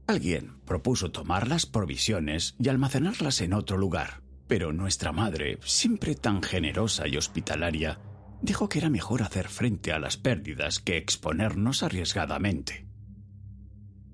Alguien 0.06 0.60
propuso 0.66 1.12
tomar 1.12 1.48
las 1.48 1.66
provisiones 1.66 2.56
y 2.60 2.68
almacenarlas 2.68 3.40
en 3.42 3.54
otro 3.54 3.78
lugar, 3.78 4.22
pero 4.48 4.74
nuestra 4.74 5.12
madre, 5.12 5.58
siempre 5.64 6.16
tan 6.16 6.44
generosa 6.44 7.08
y 7.08 7.16
hospitalaria, 7.16 8.00
dijo 8.42 8.68
que 8.68 8.80
era 8.80 8.90
mejor 8.90 9.24
hacer 9.24 9.48
frente 9.48 9.94
a 9.94 10.00
las 10.00 10.18
pérdidas 10.18 10.80
que 10.80 10.98
exponernos 10.98 11.84
arriesgadamente. 11.84 12.86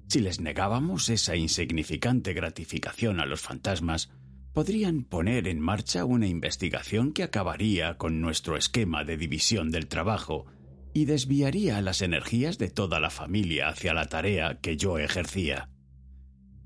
Si 0.08 0.19
les 0.19 0.39
negábamos 0.39 1.10
esa 1.10 1.36
insignificante 1.36 2.34
gratificación 2.34 3.19
a 3.19 3.25
los 3.25 3.41
fantasmas, 3.41 4.12
podrían 4.53 5.03
poner 5.03 5.48
en 5.48 5.60
marcha 5.60 6.05
una 6.05 6.27
investigación 6.27 7.13
que 7.13 7.24
acabaría 7.24 7.98
con 7.98 8.22
nuestro 8.22 8.58
esquema 8.58 9.03
de 9.03 9.17
división 9.17 9.72
del 9.72 9.88
trabajo 9.88 10.46
y 10.93 11.05
desviaría 11.05 11.81
las 11.81 12.01
energías 12.01 12.58
de 12.58 12.69
toda 12.69 13.00
la 13.00 13.10
familia 13.10 13.69
hacia 13.69 13.93
la 13.93 14.05
tarea 14.05 14.60
que 14.60 14.77
yo 14.77 14.98
ejercía. 14.98 15.69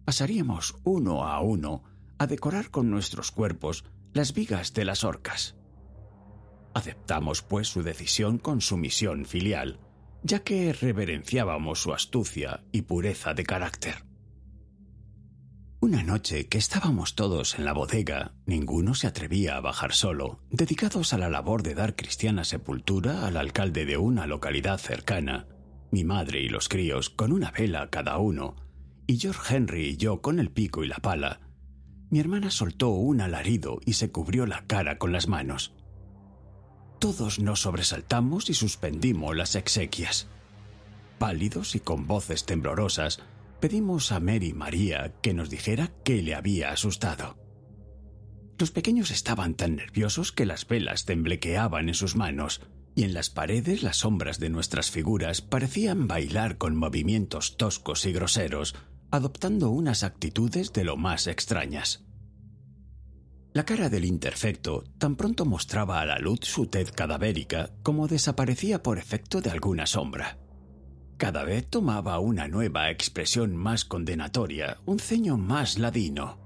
Pasaríamos 0.06 0.76
uno 0.84 1.26
a 1.26 1.40
uno 1.40 1.84
a 2.18 2.28
decorar 2.28 2.70
con 2.70 2.90
nuestros 2.90 3.32
cuerpos 3.32 3.86
las 4.14 4.34
vigas 4.34 4.74
de 4.74 4.86
las 4.86 5.04
orcas. 5.04 5.56
Aceptamos, 6.74 7.42
pues, 7.42 7.68
su 7.68 7.84
decisión 7.84 8.38
con 8.38 8.62
sumisión 8.62 9.26
filial, 9.26 9.80
ya 10.24 10.40
que 10.44 10.74
reverenciábamos 10.74 11.82
su 11.82 11.94
astucia 11.94 12.64
y 12.72 12.84
pureza 12.84 13.34
de 13.34 13.44
carácter. 13.44 14.06
Una 15.80 16.02
noche 16.02 16.48
que 16.48 16.58
estábamos 16.58 17.14
todos 17.16 17.60
en 17.60 17.66
la 17.66 17.74
bodega, 17.74 18.34
ninguno 18.46 18.96
se 18.96 19.08
atrevía 19.08 19.58
a 19.58 19.62
bajar 19.62 19.94
solo, 19.94 20.40
dedicados 20.50 21.12
a 21.12 21.18
la 21.18 21.30
labor 21.30 21.62
de 21.62 21.76
dar 21.76 21.98
cristiana 21.98 22.46
sepultura 22.46 23.28
al 23.28 23.36
alcalde 23.36 23.86
de 23.86 23.98
una 23.98 24.26
localidad 24.26 24.78
cercana, 24.78 25.48
mi 25.92 26.06
madre 26.06 26.40
y 26.40 26.48
los 26.48 26.70
críos 26.70 27.10
con 27.10 27.34
una 27.34 27.52
vela 27.52 27.90
cada 27.90 28.18
uno, 28.18 28.56
y 29.08 29.18
George 29.18 29.56
Henry 29.56 29.90
y 29.90 29.98
yo 29.98 30.22
con 30.22 30.40
el 30.40 30.50
pico 30.50 30.84
y 30.84 30.88
la 30.88 30.98
pala, 30.98 31.42
mi 32.10 32.20
hermana 32.20 32.52
soltó 32.52 32.90
un 32.90 33.22
alarido 33.22 33.80
y 33.86 33.94
se 33.94 34.12
cubrió 34.12 34.46
la 34.46 34.66
cara 34.68 34.98
con 35.00 35.12
las 35.12 35.28
manos. 35.28 35.74
Todos 37.00 37.40
nos 37.40 37.62
sobresaltamos 37.62 38.50
y 38.50 38.54
suspendimos 38.54 39.36
las 39.36 39.56
exequias. 39.56 40.28
Pálidos 41.18 41.76
y 41.76 41.80
con 41.80 42.08
voces 42.08 42.46
temblorosas, 42.46 43.20
pedimos 43.60 44.12
a 44.12 44.20
Mary 44.20 44.54
María 44.54 45.14
que 45.22 45.34
nos 45.34 45.50
dijera 45.50 45.92
qué 46.04 46.22
le 46.22 46.36
había 46.36 46.72
asustado. 46.72 47.38
Los 48.60 48.72
pequeños 48.72 49.10
estaban 49.10 49.56
tan 49.56 49.76
nerviosos 49.76 50.32
que 50.32 50.46
las 50.46 50.68
velas 50.68 51.06
temblequeaban 51.06 51.90
en 51.90 51.96
sus 51.96 52.16
manos, 52.16 52.62
y 52.96 53.04
en 53.04 53.14
las 53.14 53.30
paredes 53.30 53.82
las 53.82 53.98
sombras 53.98 54.40
de 54.40 54.50
nuestras 54.50 54.92
figuras 54.92 55.42
parecían 55.42 56.08
bailar 56.08 56.58
con 56.58 56.76
movimientos 56.76 57.58
toscos 57.58 58.06
y 58.06 58.14
groseros, 58.14 58.76
adoptando 59.14 59.70
unas 59.70 60.02
actitudes 60.02 60.74
de 60.74 60.84
lo 60.84 60.98
más 60.98 61.28
extrañas. 61.28 62.04
La 63.54 63.64
cara 63.64 63.88
del 63.88 64.06
interfecto 64.06 64.86
tan 64.98 65.16
pronto 65.18 65.46
mostraba 65.46 66.02
a 66.02 66.06
la 66.08 66.18
luz 66.18 66.40
su 66.42 66.66
tez 66.66 66.92
cadavérica 66.92 67.70
como 67.84 68.08
desaparecía 68.08 68.82
por 68.82 68.98
efecto 68.98 69.40
de 69.40 69.52
alguna 69.52 69.86
sombra. 69.86 70.40
Cada 71.18 71.44
vez 71.44 71.70
tomaba 71.70 72.18
una 72.18 72.48
nueva 72.48 72.90
expresión 72.90 73.56
más 73.56 73.86
condenatoria, 73.86 74.80
un 74.88 74.98
ceño 74.98 75.38
más 75.38 75.78
ladino. 75.78 76.40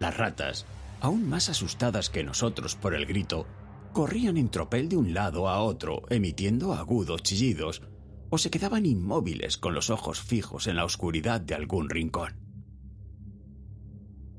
Las 0.00 0.16
ratas, 0.16 0.64
aún 1.02 1.28
más 1.28 1.50
asustadas 1.50 2.08
que 2.08 2.24
nosotros 2.24 2.76
por 2.76 2.94
el 2.94 3.04
grito, 3.04 3.46
corrían 3.92 4.38
en 4.38 4.48
tropel 4.48 4.88
de 4.88 4.96
un 4.96 5.12
lado 5.12 5.50
a 5.50 5.60
otro, 5.60 6.00
emitiendo 6.08 6.72
agudos 6.72 7.22
chillidos, 7.22 7.82
o 8.34 8.38
se 8.38 8.50
quedaban 8.50 8.84
inmóviles 8.84 9.56
con 9.58 9.74
los 9.74 9.90
ojos 9.90 10.20
fijos 10.20 10.66
en 10.66 10.74
la 10.74 10.84
oscuridad 10.84 11.40
de 11.40 11.54
algún 11.54 11.88
rincón. 11.88 12.34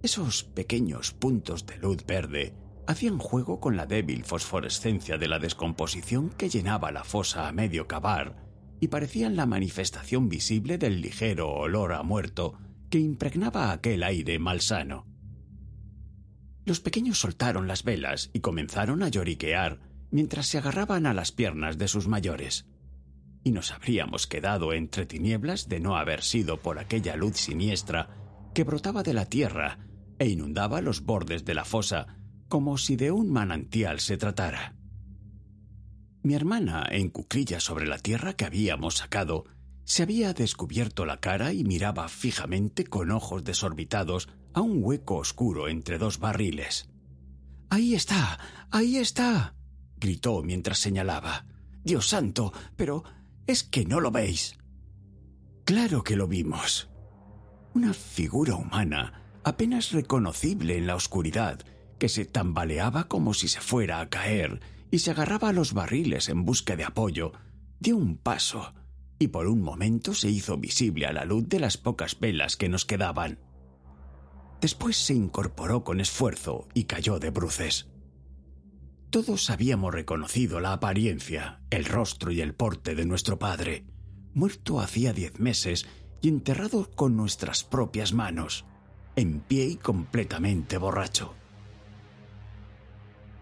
Esos 0.03 0.43
pequeños 0.43 1.13
puntos 1.13 1.65
de 1.65 1.77
luz 1.77 2.05
verde 2.05 2.53
hacían 2.87 3.19
juego 3.19 3.61
con 3.61 3.77
la 3.77 3.85
débil 3.85 4.25
fosforescencia 4.25 5.17
de 5.17 5.29
la 5.29 5.39
descomposición 5.39 6.29
que 6.31 6.49
llenaba 6.49 6.91
la 6.91 7.05
fosa 7.05 7.47
a 7.47 7.53
medio 7.53 7.87
cavar 7.87 8.35
y 8.81 8.89
parecían 8.89 9.37
la 9.37 9.45
manifestación 9.45 10.27
visible 10.27 10.77
del 10.77 10.99
ligero 10.99 11.53
olor 11.53 11.93
a 11.93 12.03
muerto 12.03 12.59
que 12.89 12.99
impregnaba 12.99 13.71
aquel 13.71 14.03
aire 14.03 14.39
malsano. 14.39 15.07
Los 16.65 16.81
pequeños 16.81 17.17
soltaron 17.17 17.69
las 17.69 17.85
velas 17.85 18.29
y 18.33 18.41
comenzaron 18.41 19.03
a 19.03 19.07
lloriquear 19.07 19.79
mientras 20.11 20.47
se 20.47 20.57
agarraban 20.57 21.05
a 21.05 21.13
las 21.13 21.31
piernas 21.31 21.77
de 21.77 21.87
sus 21.87 22.09
mayores 22.09 22.65
y 23.45 23.51
nos 23.51 23.71
habríamos 23.71 24.25
quedado 24.25 24.73
entre 24.73 25.05
tinieblas 25.05 25.69
de 25.69 25.79
no 25.79 25.97
haber 25.97 26.23
sido 26.23 26.57
por 26.57 26.79
aquella 26.79 27.15
luz 27.15 27.37
siniestra 27.37 28.09
que 28.55 28.63
brotaba 28.63 29.03
de 29.03 29.13
la 29.13 29.27
tierra 29.27 29.77
e 30.17 30.27
inundaba 30.27 30.81
los 30.81 31.01
bordes 31.01 31.45
de 31.45 31.53
la 31.53 31.63
fosa 31.63 32.17
como 32.49 32.79
si 32.79 32.95
de 32.95 33.11
un 33.11 33.31
manantial 33.31 33.99
se 33.99 34.17
tratara. 34.17 34.75
Mi 36.23 36.33
hermana, 36.33 36.87
en 36.89 37.09
cuclillas 37.11 37.63
sobre 37.63 37.85
la 37.85 37.99
tierra 37.99 38.33
que 38.33 38.45
habíamos 38.45 38.95
sacado, 38.95 39.45
se 39.83 40.01
había 40.01 40.33
descubierto 40.33 41.05
la 41.05 41.19
cara 41.19 41.53
y 41.53 41.63
miraba 41.63 42.07
fijamente 42.07 42.83
con 42.83 43.11
ojos 43.11 43.43
desorbitados 43.43 44.27
a 44.53 44.61
un 44.61 44.79
hueco 44.83 45.17
oscuro 45.17 45.67
entre 45.67 45.99
dos 45.99 46.17
barriles. 46.17 46.89
Ahí 47.69 47.93
está. 47.93 48.39
ahí 48.71 48.97
está. 48.97 49.53
gritó 49.97 50.41
mientras 50.41 50.79
señalaba. 50.79 51.45
Dios 51.83 52.07
santo. 52.07 52.51
pero 52.75 53.03
¿Es 53.47 53.63
que 53.63 53.85
no 53.85 53.99
lo 53.99 54.11
veis? 54.11 54.57
Claro 55.65 56.03
que 56.03 56.15
lo 56.15 56.27
vimos. 56.27 56.89
Una 57.73 57.93
figura 57.93 58.55
humana, 58.55 59.21
apenas 59.43 59.91
reconocible 59.91 60.77
en 60.77 60.87
la 60.87 60.95
oscuridad, 60.95 61.59
que 61.99 62.09
se 62.09 62.25
tambaleaba 62.25 63.07
como 63.07 63.33
si 63.33 63.47
se 63.47 63.61
fuera 63.61 63.99
a 63.99 64.09
caer 64.09 64.61
y 64.89 64.99
se 64.99 65.11
agarraba 65.11 65.50
a 65.50 65.53
los 65.53 65.74
barriles 65.74 66.29
en 66.29 66.43
busca 66.43 66.75
de 66.75 66.85
apoyo, 66.85 67.33
dio 67.79 67.98
un 67.98 68.17
paso 68.17 68.74
y 69.20 69.27
por 69.27 69.48
un 69.48 69.61
momento 69.61 70.13
se 70.13 70.29
hizo 70.29 70.57
visible 70.57 71.05
a 71.05 71.13
la 71.13 71.25
luz 71.25 71.48
de 71.48 71.59
las 71.59 71.77
pocas 71.77 72.20
velas 72.20 72.57
que 72.57 72.70
nos 72.70 72.85
quedaban. 72.85 73.39
Después 74.59 74.98
se 74.98 75.13
incorporó 75.13 75.83
con 75.83 76.01
esfuerzo 76.01 76.67
y 76.74 76.85
cayó 76.85 77.20
de 77.20 77.29
bruces. 77.29 77.87
Todos 79.09 79.50
habíamos 79.50 79.94
reconocido 79.94 80.59
la 80.59 80.74
apariencia, 80.74 81.61
el 81.70 81.85
rostro 81.85 82.31
y 82.31 82.41
el 82.41 82.53
porte 82.53 82.96
de 82.96 83.05
nuestro 83.05 83.39
padre, 83.39 83.85
muerto 84.33 84.81
hacía 84.81 85.13
diez 85.13 85.39
meses 85.39 85.87
y 86.22 86.27
enterrado 86.27 86.89
con 86.91 87.15
nuestras 87.15 87.63
propias 87.63 88.13
manos, 88.13 88.65
en 89.15 89.39
pie 89.39 89.65
y 89.65 89.75
completamente 89.77 90.77
borracho. 90.77 91.33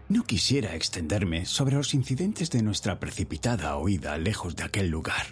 No 0.08 0.22
quisiera 0.24 0.76
extenderme 0.76 1.46
sobre 1.46 1.76
los 1.76 1.94
incidentes 1.94 2.50
de 2.50 2.62
nuestra 2.62 3.00
precipitada 3.00 3.76
huida 3.78 4.16
lejos 4.18 4.54
de 4.54 4.62
aquel 4.62 4.88
lugar, 4.88 5.26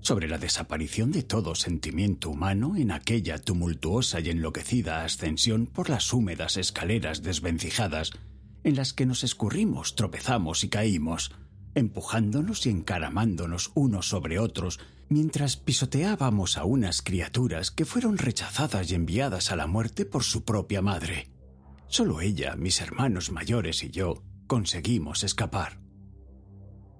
sobre 0.00 0.28
la 0.28 0.38
desaparición 0.38 1.10
de 1.12 1.22
todo 1.22 1.54
sentimiento 1.54 2.30
humano 2.30 2.76
en 2.76 2.92
aquella 2.92 3.38
tumultuosa 3.38 4.20
y 4.20 4.28
enloquecida 4.28 5.04
ascensión 5.04 5.66
por 5.66 5.88
las 5.88 6.12
húmedas 6.12 6.56
escaleras 6.56 7.22
desvencijadas 7.22 8.12
en 8.64 8.76
las 8.76 8.92
que 8.92 9.06
nos 9.06 9.24
escurrimos, 9.24 9.94
tropezamos 9.96 10.64
y 10.64 10.68
caímos, 10.68 11.32
empujándonos 11.74 12.66
y 12.66 12.70
encaramándonos 12.70 13.72
unos 13.74 14.08
sobre 14.08 14.38
otros 14.38 14.78
mientras 15.08 15.56
pisoteábamos 15.56 16.56
a 16.56 16.64
unas 16.64 17.02
criaturas 17.02 17.70
que 17.70 17.84
fueron 17.84 18.18
rechazadas 18.18 18.90
y 18.90 18.94
enviadas 18.94 19.52
a 19.52 19.56
la 19.56 19.66
muerte 19.66 20.04
por 20.06 20.24
su 20.24 20.44
propia 20.44 20.80
madre. 20.82 21.28
Solo 21.88 22.20
ella, 22.20 22.56
mis 22.56 22.80
hermanos 22.80 23.30
mayores 23.30 23.82
y 23.84 23.90
yo 23.90 24.22
conseguimos 24.46 25.22
escapar. 25.24 25.80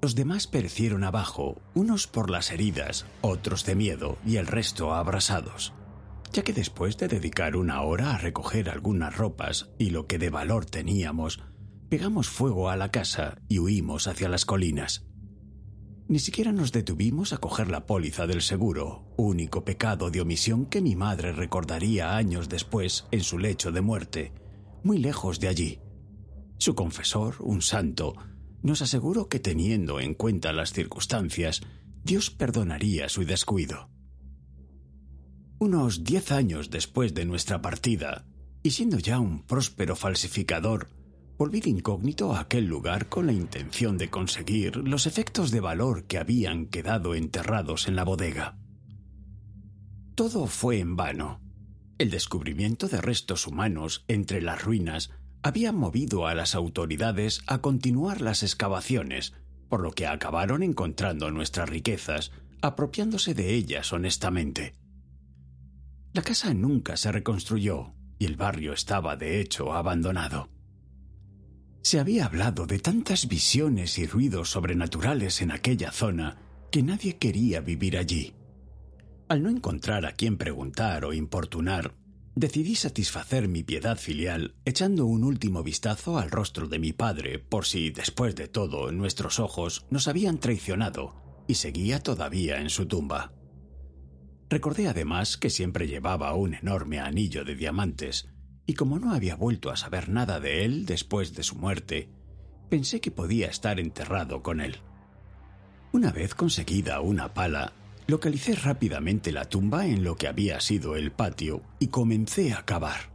Los 0.02 0.14
demás 0.14 0.46
perecieron 0.46 1.04
abajo, 1.04 1.62
unos 1.74 2.06
por 2.06 2.28
las 2.28 2.50
heridas, 2.50 3.06
otros 3.20 3.64
de 3.64 3.76
miedo 3.76 4.18
y 4.26 4.36
el 4.36 4.46
resto 4.46 4.92
abrasados, 4.92 5.72
ya 6.32 6.42
que 6.42 6.52
después 6.52 6.98
de 6.98 7.08
dedicar 7.08 7.56
una 7.56 7.82
hora 7.82 8.14
a 8.14 8.18
recoger 8.18 8.68
algunas 8.68 9.16
ropas 9.16 9.70
y 9.78 9.90
lo 9.90 10.06
que 10.06 10.18
de 10.18 10.28
valor 10.28 10.66
teníamos, 10.66 11.40
pegamos 11.92 12.30
fuego 12.30 12.70
a 12.70 12.76
la 12.76 12.90
casa 12.90 13.36
y 13.50 13.58
huimos 13.58 14.06
hacia 14.06 14.30
las 14.30 14.46
colinas. 14.46 15.04
Ni 16.08 16.20
siquiera 16.20 16.50
nos 16.50 16.72
detuvimos 16.72 17.34
a 17.34 17.36
coger 17.36 17.68
la 17.68 17.84
póliza 17.84 18.26
del 18.26 18.40
seguro, 18.40 19.12
único 19.18 19.62
pecado 19.66 20.10
de 20.10 20.22
omisión 20.22 20.64
que 20.64 20.80
mi 20.80 20.96
madre 20.96 21.32
recordaría 21.32 22.16
años 22.16 22.48
después 22.48 23.04
en 23.10 23.22
su 23.22 23.38
lecho 23.38 23.72
de 23.72 23.82
muerte, 23.82 24.32
muy 24.82 24.96
lejos 24.96 25.38
de 25.38 25.48
allí. 25.48 25.80
Su 26.56 26.74
confesor, 26.74 27.34
un 27.40 27.60
santo, 27.60 28.14
nos 28.62 28.80
aseguró 28.80 29.28
que 29.28 29.38
teniendo 29.38 30.00
en 30.00 30.14
cuenta 30.14 30.54
las 30.54 30.72
circunstancias, 30.72 31.60
Dios 32.02 32.30
perdonaría 32.30 33.10
su 33.10 33.26
descuido. 33.26 33.90
Unos 35.58 36.04
diez 36.04 36.32
años 36.32 36.70
después 36.70 37.12
de 37.12 37.26
nuestra 37.26 37.60
partida, 37.60 38.24
y 38.62 38.70
siendo 38.70 38.98
ya 38.98 39.18
un 39.18 39.42
próspero 39.42 39.94
falsificador, 39.94 40.88
Volví 41.42 41.60
incógnito 41.64 42.32
a 42.32 42.42
aquel 42.42 42.66
lugar 42.66 43.08
con 43.08 43.26
la 43.26 43.32
intención 43.32 43.98
de 43.98 44.08
conseguir 44.08 44.76
los 44.76 45.08
efectos 45.08 45.50
de 45.50 45.58
valor 45.58 46.04
que 46.04 46.18
habían 46.18 46.66
quedado 46.66 47.16
enterrados 47.16 47.88
en 47.88 47.96
la 47.96 48.04
bodega. 48.04 48.60
Todo 50.14 50.46
fue 50.46 50.78
en 50.78 50.94
vano. 50.94 51.40
El 51.98 52.10
descubrimiento 52.10 52.86
de 52.86 53.00
restos 53.00 53.48
humanos 53.48 54.04
entre 54.06 54.40
las 54.40 54.62
ruinas 54.62 55.10
había 55.42 55.72
movido 55.72 56.28
a 56.28 56.36
las 56.36 56.54
autoridades 56.54 57.42
a 57.48 57.58
continuar 57.58 58.20
las 58.20 58.44
excavaciones, 58.44 59.34
por 59.68 59.80
lo 59.80 59.90
que 59.90 60.06
acabaron 60.06 60.62
encontrando 60.62 61.32
nuestras 61.32 61.68
riquezas, 61.68 62.30
apropiándose 62.60 63.34
de 63.34 63.52
ellas 63.52 63.92
honestamente. 63.92 64.76
La 66.12 66.22
casa 66.22 66.54
nunca 66.54 66.96
se 66.96 67.10
reconstruyó 67.10 67.94
y 68.20 68.26
el 68.26 68.36
barrio 68.36 68.72
estaba 68.72 69.16
de 69.16 69.40
hecho 69.40 69.72
abandonado. 69.72 70.51
Se 71.82 71.98
había 71.98 72.26
hablado 72.26 72.66
de 72.66 72.78
tantas 72.78 73.26
visiones 73.26 73.98
y 73.98 74.06
ruidos 74.06 74.50
sobrenaturales 74.50 75.42
en 75.42 75.50
aquella 75.50 75.90
zona 75.90 76.38
que 76.70 76.82
nadie 76.82 77.18
quería 77.18 77.60
vivir 77.60 77.98
allí. 77.98 78.34
Al 79.28 79.42
no 79.42 79.50
encontrar 79.50 80.06
a 80.06 80.12
quien 80.12 80.38
preguntar 80.38 81.04
o 81.04 81.12
importunar, 81.12 81.94
decidí 82.36 82.76
satisfacer 82.76 83.48
mi 83.48 83.62
piedad 83.64 83.98
filial 83.98 84.54
echando 84.64 85.06
un 85.06 85.24
último 85.24 85.62
vistazo 85.62 86.18
al 86.18 86.30
rostro 86.30 86.68
de 86.68 86.78
mi 86.78 86.92
padre 86.92 87.40
por 87.40 87.66
si, 87.66 87.90
después 87.90 88.36
de 88.36 88.46
todo, 88.46 88.92
nuestros 88.92 89.40
ojos 89.40 89.84
nos 89.90 90.06
habían 90.06 90.38
traicionado 90.38 91.44
y 91.48 91.54
seguía 91.54 92.00
todavía 92.00 92.60
en 92.60 92.70
su 92.70 92.86
tumba. 92.86 93.32
Recordé 94.48 94.86
además 94.86 95.36
que 95.36 95.50
siempre 95.50 95.88
llevaba 95.88 96.34
un 96.34 96.54
enorme 96.54 97.00
anillo 97.00 97.44
de 97.44 97.56
diamantes 97.56 98.31
y 98.66 98.74
como 98.74 98.98
no 98.98 99.12
había 99.12 99.36
vuelto 99.36 99.70
a 99.70 99.76
saber 99.76 100.08
nada 100.08 100.40
de 100.40 100.64
él 100.64 100.86
después 100.86 101.34
de 101.34 101.42
su 101.42 101.56
muerte, 101.56 102.08
pensé 102.68 103.00
que 103.00 103.10
podía 103.10 103.48
estar 103.48 103.80
enterrado 103.80 104.42
con 104.42 104.60
él. 104.60 104.76
Una 105.92 106.10
vez 106.10 106.34
conseguida 106.34 107.00
una 107.00 107.34
pala, 107.34 107.72
Localicé 108.06 108.56
rápidamente 108.56 109.32
la 109.32 109.44
tumba 109.44 109.86
en 109.86 110.02
lo 110.02 110.16
que 110.16 110.26
había 110.26 110.60
sido 110.60 110.96
el 110.96 111.12
patio 111.12 111.62
y 111.78 111.88
comencé 111.88 112.52
a 112.52 112.64
cavar. 112.64 113.12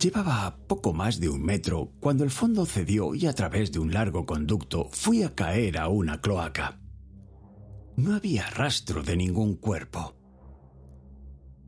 Llevaba 0.00 0.56
poco 0.66 0.92
más 0.92 1.20
de 1.20 1.28
un 1.28 1.42
metro 1.42 1.92
cuando 2.00 2.24
el 2.24 2.30
fondo 2.30 2.66
cedió 2.66 3.14
y 3.14 3.26
a 3.26 3.32
través 3.32 3.70
de 3.70 3.78
un 3.78 3.92
largo 3.92 4.26
conducto 4.26 4.88
fui 4.90 5.22
a 5.22 5.34
caer 5.34 5.78
a 5.78 5.88
una 5.88 6.20
cloaca. 6.20 6.80
No 7.96 8.14
había 8.14 8.48
rastro 8.50 9.02
de 9.02 9.16
ningún 9.16 9.56
cuerpo. 9.56 10.16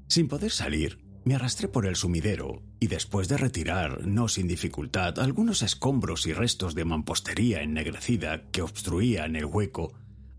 Sin 0.09 0.29
poder 0.29 0.51
salir, 0.51 1.02
me 1.25 1.35
arrastré 1.35 1.69
por 1.69 1.87
el 1.87 1.97
sumidero 1.97 2.63
y 2.81 2.89
después 2.89 3.29
de 3.29 3.37
retirar, 3.37 4.07
no 4.07 4.29
sin 4.29 4.49
dificultad, 4.49 5.19
algunos 5.19 5.63
escombros 5.63 6.27
y 6.27 6.33
restos 6.33 6.75
de 6.75 6.85
mampostería 6.85 7.63
ennegrecida 7.63 8.51
que 8.51 8.63
obstruían 8.63 9.37
el 9.37 9.45
hueco, 9.45 9.93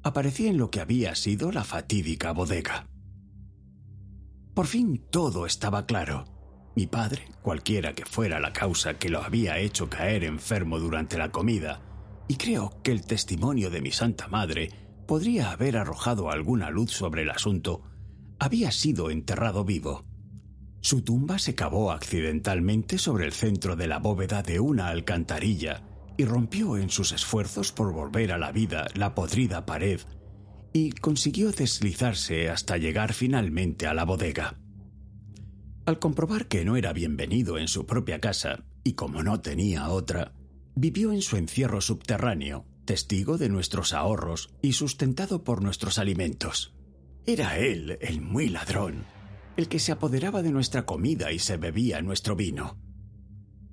aparecí 0.04 0.48
en 0.48 0.58
lo 0.58 0.70
que 0.70 0.82
había 0.82 1.16
sido 1.16 1.52
la 1.52 1.64
fatídica 1.64 2.34
bodega. 2.34 2.88
Por 4.54 4.68
fin 4.68 5.04
todo 5.10 5.46
estaba 5.46 5.86
claro. 5.86 6.26
Mi 6.76 6.88
padre, 6.88 7.28
cualquiera 7.42 7.94
que 7.94 8.06
fuera 8.06 8.40
la 8.40 8.52
causa 8.52 8.98
que 8.98 9.10
lo 9.10 9.24
había 9.24 9.60
hecho 9.60 9.90
caer 9.90 10.24
enfermo 10.24 10.80
durante 10.80 11.18
la 11.18 11.32
comida, 11.32 11.82
y 12.28 12.36
creo 12.36 12.82
que 12.84 12.92
el 12.92 13.06
testimonio 13.06 13.70
de 13.70 13.82
mi 13.82 13.92
Santa 13.92 14.28
Madre 14.28 14.70
podría 15.08 15.52
haber 15.52 15.78
arrojado 15.78 16.30
alguna 16.32 16.70
luz 16.70 16.92
sobre 16.92 17.24
el 17.24 17.30
asunto, 17.30 17.84
había 18.40 18.72
sido 18.72 19.10
enterrado 19.12 19.64
vivo. 19.64 20.06
Su 20.84 21.02
tumba 21.02 21.40
se 21.40 21.56
cavó 21.56 21.94
accidentalmente 21.94 22.98
sobre 22.98 23.26
el 23.26 23.32
centro 23.32 23.78
de 23.78 23.88
la 23.88 24.00
bóveda 24.00 24.44
de 24.44 24.60
una 24.60 24.90
alcantarilla 24.90 25.82
y 26.18 26.26
rompió 26.26 26.76
en 26.76 26.90
sus 26.90 27.14
esfuerzos 27.14 27.72
por 27.72 27.94
volver 27.94 28.34
a 28.34 28.38
la 28.38 28.52
vida 28.52 28.90
la 28.94 29.16
podrida 29.16 29.66
pared 29.66 30.02
y 30.74 30.92
consiguió 30.92 31.54
deslizarse 31.54 32.50
hasta 32.50 32.76
llegar 32.76 33.14
finalmente 33.14 33.88
a 33.88 33.94
la 33.94 34.04
bodega. 34.04 34.60
Al 35.86 36.00
comprobar 36.00 36.48
que 36.50 36.66
no 36.66 36.76
era 36.76 36.92
bienvenido 36.92 37.58
en 37.58 37.70
su 37.70 37.86
propia 37.86 38.20
casa 38.20 38.66
y 38.84 38.94
como 38.94 39.24
no 39.24 39.40
tenía 39.40 39.88
otra, 39.88 40.34
vivió 40.76 41.14
en 41.14 41.22
su 41.22 41.38
encierro 41.38 41.80
subterráneo, 41.80 42.66
testigo 42.84 43.38
de 43.38 43.48
nuestros 43.48 43.94
ahorros 43.94 44.50
y 44.62 44.74
sustentado 44.74 45.46
por 45.46 45.62
nuestros 45.62 45.98
alimentos. 45.98 46.74
Era 47.26 47.58
él 47.58 47.98
el 48.02 48.20
muy 48.20 48.50
ladrón, 48.50 49.06
el 49.58 49.68
que 49.68 49.80
se 49.80 49.92
apoderaba 49.92 50.42
de 50.42 50.52
nuestra 50.52 50.86
comida 50.86 51.32
y 51.32 51.40
se 51.40 51.58
bebía 51.58 52.02
nuestro 52.02 52.36
vino. 52.36 52.78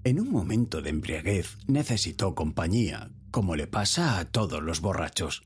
En 0.04 0.20
un 0.20 0.30
momento 0.30 0.82
de 0.82 0.90
embriaguez 0.90 1.58
necesitó 1.66 2.34
compañía, 2.34 3.10
como 3.30 3.56
le 3.56 3.66
pasa 3.66 4.18
a 4.18 4.24
todos 4.24 4.62
los 4.62 4.80
borrachos, 4.80 5.42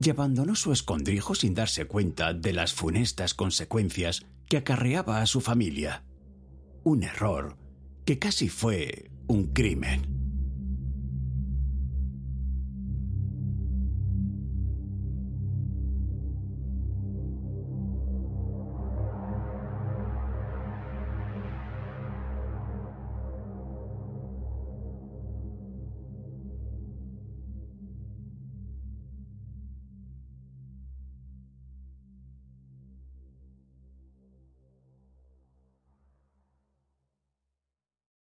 y 0.00 0.10
abandonó 0.10 0.54
su 0.54 0.72
escondrijo 0.72 1.34
sin 1.34 1.54
darse 1.54 1.86
cuenta 1.86 2.32
de 2.32 2.52
las 2.52 2.72
funestas 2.72 3.34
consecuencias 3.34 4.24
que 4.48 4.56
acarreaba 4.56 5.20
a 5.20 5.26
su 5.26 5.40
familia. 5.40 6.04
Un 6.84 7.04
error 7.04 7.56
que 8.04 8.18
casi 8.18 8.48
fue 8.48 9.10
un 9.28 9.52
crimen. 9.52 10.11